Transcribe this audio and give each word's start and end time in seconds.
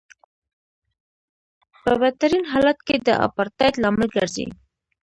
په 1.83 1.91
بدترین 2.01 2.43
حالت 2.51 2.77
کې 2.87 2.95
د 3.07 3.09
اپارټایډ 3.27 3.73
لامل 3.83 4.07
ګرځي. 4.17 4.47